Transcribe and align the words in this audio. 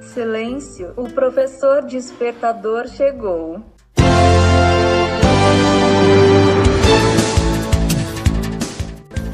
Silêncio, 0.00 0.92
o 0.96 1.08
professor 1.10 1.84
despertador 1.84 2.86
chegou. 2.88 3.62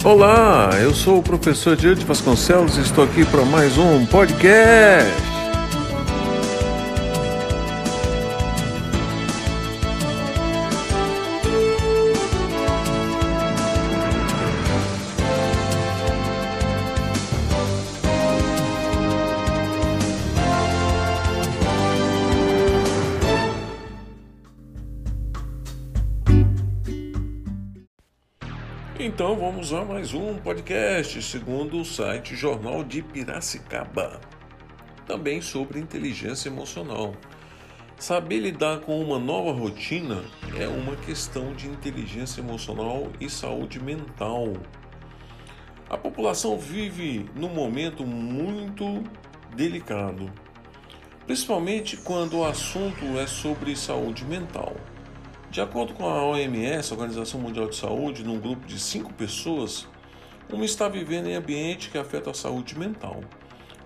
Olá, 0.02 0.70
eu 0.82 0.94
sou 0.94 1.18
o 1.18 1.22
professor 1.22 1.76
Diante 1.76 2.06
Vasconcelos 2.06 2.78
e 2.78 2.80
estou 2.80 3.04
aqui 3.04 3.26
para 3.26 3.44
mais 3.44 3.76
um 3.76 4.06
podcast. 4.06 5.39
Então 29.02 29.34
vamos 29.34 29.72
a 29.72 29.82
mais 29.82 30.12
um 30.12 30.36
podcast, 30.36 31.22
segundo 31.22 31.80
o 31.80 31.84
site 31.86 32.36
Jornal 32.36 32.84
de 32.84 33.00
Piracicaba. 33.00 34.20
Também 35.06 35.40
sobre 35.40 35.80
inteligência 35.80 36.50
emocional. 36.50 37.14
Saber 37.98 38.40
lidar 38.40 38.80
com 38.80 39.00
uma 39.00 39.18
nova 39.18 39.58
rotina 39.58 40.22
é 40.58 40.68
uma 40.68 40.96
questão 40.96 41.54
de 41.54 41.66
inteligência 41.66 42.42
emocional 42.42 43.10
e 43.18 43.30
saúde 43.30 43.82
mental. 43.82 44.52
A 45.88 45.96
população 45.96 46.58
vive 46.58 47.24
num 47.34 47.48
momento 47.48 48.04
muito 48.04 49.02
delicado, 49.56 50.30
principalmente 51.24 51.96
quando 51.96 52.40
o 52.40 52.44
assunto 52.44 53.18
é 53.18 53.26
sobre 53.26 53.74
saúde 53.74 54.26
mental. 54.26 54.76
De 55.50 55.60
acordo 55.60 55.94
com 55.94 56.08
a 56.08 56.24
OMS, 56.24 56.92
Organização 56.92 57.40
Mundial 57.40 57.68
de 57.68 57.74
Saúde, 57.74 58.22
num 58.22 58.38
grupo 58.38 58.64
de 58.68 58.78
cinco 58.78 59.12
pessoas, 59.12 59.88
uma 60.48 60.64
está 60.64 60.88
vivendo 60.88 61.26
em 61.26 61.34
ambiente 61.34 61.90
que 61.90 61.98
afeta 61.98 62.30
a 62.30 62.34
saúde 62.34 62.78
mental. 62.78 63.20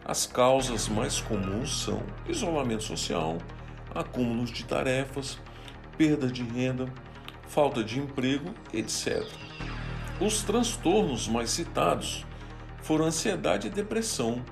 As 0.04 0.26
causas 0.26 0.88
mais 0.88 1.22
comuns 1.22 1.82
são 1.82 2.02
isolamento 2.28 2.82
social, 2.82 3.38
acúmulos 3.94 4.50
de 4.50 4.62
tarefas, 4.66 5.38
perda 5.96 6.26
de 6.26 6.42
renda, 6.42 6.84
falta 7.48 7.82
de 7.82 7.98
emprego, 7.98 8.54
etc. 8.70 9.26
Os 10.20 10.42
transtornos 10.42 11.26
mais 11.26 11.48
citados 11.48 12.26
foram 12.82 13.06
ansiedade 13.06 13.68
e 13.68 13.70
depressão, 13.70 14.44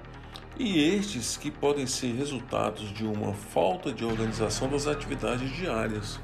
e 0.59 0.79
estes 0.79 1.37
que 1.37 1.51
podem 1.51 1.87
ser 1.87 2.15
resultados 2.15 2.91
de 2.91 3.05
uma 3.05 3.35
falta 3.35 3.93
de 3.93 4.03
organização 4.03 4.71
das 4.71 4.87
atividades 4.87 5.55
diárias. 5.55 6.19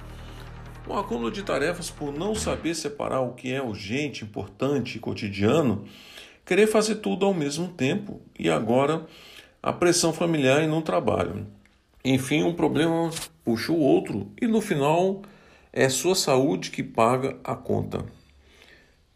Um 0.88 0.96
acúmulo 0.96 1.30
de 1.30 1.42
tarefas 1.42 1.90
por 1.90 2.10
não 2.10 2.34
saber 2.34 2.74
separar 2.74 3.20
o 3.20 3.34
que 3.34 3.52
é 3.52 3.60
urgente, 3.60 4.24
importante 4.24 4.96
e 4.96 4.98
cotidiano, 4.98 5.84
querer 6.46 6.66
fazer 6.66 6.94
tudo 6.96 7.26
ao 7.26 7.34
mesmo 7.34 7.68
tempo 7.68 8.22
e 8.38 8.48
agora 8.48 9.04
a 9.62 9.70
pressão 9.70 10.14
familiar 10.14 10.62
e 10.62 10.66
no 10.66 10.80
trabalho. 10.80 11.46
Enfim, 12.02 12.42
um 12.42 12.54
problema 12.54 13.10
puxa 13.44 13.70
o 13.70 13.78
outro 13.78 14.32
e 14.40 14.46
no 14.46 14.62
final 14.62 15.20
é 15.74 15.90
sua 15.90 16.14
saúde 16.14 16.70
que 16.70 16.82
paga 16.82 17.36
a 17.44 17.54
conta. 17.54 18.06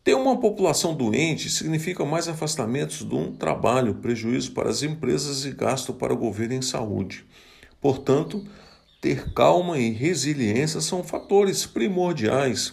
Ter 0.05 0.13
uma 0.13 0.39
população 0.39 0.95
doente 0.95 1.49
significa 1.49 2.05
mais 2.05 2.29
afastamentos 2.29 3.03
do 3.03 3.31
trabalho, 3.31 3.95
prejuízo 3.95 4.53
para 4.53 4.69
as 4.69 4.83
empresas 4.83 5.47
e 5.47 5.53
gasto 5.53 5.95
para 5.95 6.13
o 6.13 6.19
governo 6.19 6.53
em 6.53 6.61
saúde. 6.61 7.25
Portanto, 7.81 8.45
ter 9.03 9.33
calma 9.33 9.81
e 9.81 9.91
resiliência 9.91 10.81
são 10.81 11.03
fatores 11.03 11.67
primordiais 11.67 12.73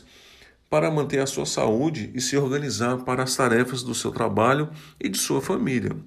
para 0.69 0.91
manter 0.91 1.19
a 1.19 1.25
sua 1.25 1.47
saúde 1.47 2.11
e 2.13 2.21
se 2.21 2.37
organizar 2.37 2.97
para 2.97 3.23
as 3.23 3.35
tarefas 3.35 3.81
do 3.81 3.95
seu 3.95 4.11
trabalho 4.11 4.69
e 4.99 5.09
de 5.09 5.17
sua 5.17 5.41
família. 5.41 5.97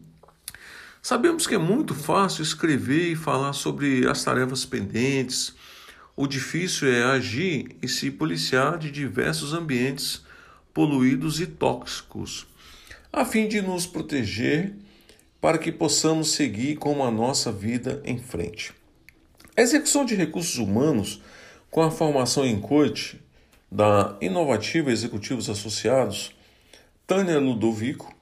Sabemos 1.02 1.44
que 1.44 1.56
é 1.56 1.58
muito 1.58 1.92
fácil 1.92 2.44
escrever 2.44 3.10
e 3.10 3.16
falar 3.16 3.52
sobre 3.52 4.08
as 4.08 4.22
tarefas 4.22 4.64
pendentes. 4.64 5.56
O 6.14 6.28
difícil 6.28 6.86
é 6.86 7.02
agir 7.02 7.76
e 7.82 7.88
se 7.88 8.08
policiar 8.08 8.78
de 8.78 8.92
diversos 8.92 9.52
ambientes 9.52 10.22
poluídos 10.72 11.40
e 11.40 11.46
tóxicos, 11.46 12.46
a 13.12 13.24
fim 13.24 13.48
de 13.48 13.60
nos 13.60 13.86
proteger 13.86 14.72
para 15.40 15.58
que 15.58 15.72
possamos 15.72 16.30
seguir 16.30 16.76
com 16.76 17.04
a 17.04 17.10
nossa 17.10 17.50
vida 17.50 18.00
em 18.04 18.18
frente. 18.18 18.81
A 19.54 19.60
execução 19.60 20.06
de 20.06 20.14
recursos 20.14 20.56
humanos 20.56 21.20
com 21.70 21.82
a 21.82 21.90
formação 21.90 22.46
em 22.46 22.58
coach 22.58 23.20
da 23.70 24.16
Inovativa 24.18 24.90
Executivos 24.90 25.50
Associados, 25.50 26.34
Tânia 27.06 27.38
Ludovico, 27.38 28.14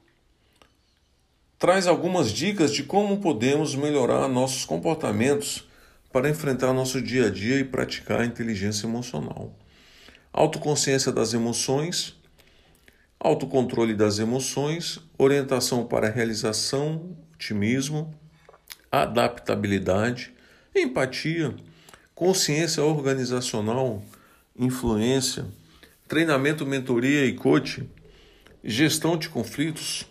traz 1.57 1.87
algumas 1.87 2.31
dicas 2.31 2.73
de 2.73 2.83
como 2.83 3.21
podemos 3.21 3.75
melhorar 3.75 4.27
nossos 4.27 4.65
comportamentos 4.65 5.65
para 6.11 6.29
enfrentar 6.29 6.73
nosso 6.73 7.01
dia 7.01 7.27
a 7.27 7.29
dia 7.29 7.59
e 7.59 7.63
praticar 7.63 8.19
a 8.19 8.25
inteligência 8.25 8.85
emocional. 8.85 9.57
Autoconsciência 10.33 11.13
das 11.13 11.33
emoções, 11.33 12.13
autocontrole 13.17 13.93
das 13.93 14.19
emoções, 14.19 14.99
orientação 15.17 15.85
para 15.85 16.07
a 16.07 16.11
realização, 16.11 17.15
otimismo, 17.33 18.13
adaptabilidade, 18.91 20.33
empatia, 20.75 21.53
consciência 22.15 22.83
organizacional, 22.83 24.03
influência, 24.57 25.45
treinamento, 26.07 26.65
mentoria 26.65 27.25
e 27.25 27.33
coaching, 27.33 27.89
gestão 28.63 29.17
de 29.17 29.29
conflitos, 29.29 30.05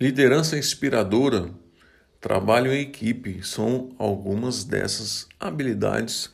liderança 0.00 0.58
inspiradora, 0.58 1.50
trabalho 2.20 2.72
em 2.72 2.80
equipe 2.80 3.42
são 3.42 3.90
algumas 3.98 4.64
dessas 4.64 5.28
habilidades 5.38 6.30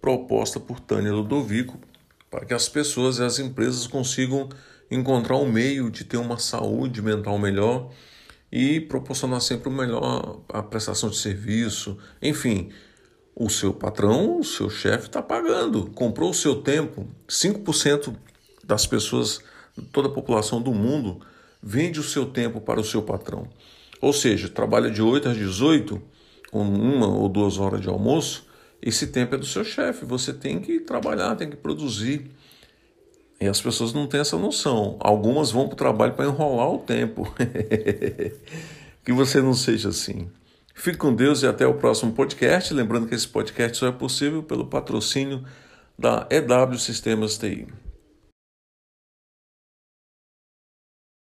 propostas 0.00 0.62
por 0.62 0.80
Tânia 0.80 1.12
Ludovico 1.12 1.78
para 2.30 2.44
que 2.44 2.54
as 2.54 2.68
pessoas 2.68 3.18
e 3.18 3.22
as 3.22 3.38
empresas 3.38 3.86
consigam 3.86 4.48
encontrar 4.90 5.36
um 5.36 5.50
meio 5.50 5.90
de 5.90 6.04
ter 6.04 6.16
uma 6.16 6.38
saúde 6.38 7.00
mental 7.00 7.38
melhor 7.38 7.90
e 8.54 8.80
proporcionar 8.80 9.40
sempre 9.40 9.68
o 9.68 9.72
melhor 9.72 10.38
a 10.48 10.62
prestação 10.62 11.10
de 11.10 11.16
serviço. 11.16 11.98
Enfim, 12.22 12.70
o 13.34 13.50
seu 13.50 13.74
patrão, 13.74 14.38
o 14.38 14.44
seu 14.44 14.70
chefe 14.70 15.08
está 15.08 15.20
pagando, 15.20 15.90
comprou 15.90 16.30
o 16.30 16.34
seu 16.34 16.62
tempo. 16.62 17.04
5% 17.28 18.14
das 18.62 18.86
pessoas, 18.86 19.40
toda 19.90 20.06
a 20.06 20.12
população 20.12 20.62
do 20.62 20.72
mundo, 20.72 21.20
vende 21.60 21.98
o 21.98 22.04
seu 22.04 22.26
tempo 22.26 22.60
para 22.60 22.78
o 22.78 22.84
seu 22.84 23.02
patrão. 23.02 23.48
Ou 24.00 24.12
seja, 24.12 24.48
trabalha 24.48 24.88
de 24.88 25.02
8 25.02 25.30
às 25.30 25.36
18, 25.36 26.00
com 26.52 26.62
uma 26.62 27.08
ou 27.08 27.28
duas 27.28 27.58
horas 27.58 27.80
de 27.80 27.88
almoço, 27.88 28.46
esse 28.80 29.08
tempo 29.08 29.34
é 29.34 29.38
do 29.38 29.46
seu 29.46 29.64
chefe. 29.64 30.04
Você 30.04 30.32
tem 30.32 30.60
que 30.60 30.78
trabalhar, 30.78 31.34
tem 31.34 31.50
que 31.50 31.56
produzir. 31.56 32.30
E 33.40 33.46
as 33.46 33.60
pessoas 33.60 33.92
não 33.92 34.06
têm 34.06 34.20
essa 34.20 34.38
noção. 34.38 34.96
Algumas 35.00 35.50
vão 35.50 35.66
para 35.66 35.74
o 35.74 35.76
trabalho 35.76 36.14
para 36.14 36.26
enrolar 36.26 36.70
o 36.70 36.78
tempo. 36.78 37.32
que 39.04 39.12
você 39.12 39.42
não 39.42 39.54
seja 39.54 39.90
assim. 39.90 40.28
Fique 40.74 40.98
com 40.98 41.14
Deus 41.14 41.42
e 41.42 41.46
até 41.46 41.66
o 41.66 41.74
próximo 41.74 42.12
podcast. 42.12 42.72
Lembrando 42.72 43.06
que 43.06 43.14
esse 43.14 43.28
podcast 43.28 43.76
só 43.76 43.86
é 43.86 43.92
possível 43.92 44.42
pelo 44.42 44.66
patrocínio 44.66 45.44
da 45.98 46.26
EW 46.30 46.78
Sistemas 46.78 47.38
TI. 47.38 47.66